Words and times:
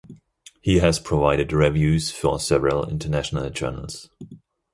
He 0.61 0.79
has 0.79 0.97
provided 0.99 1.53
reviews 1.53 2.09
for 2.09 2.39
several 2.39 2.89
international 2.89 3.51
journals. 3.51 4.09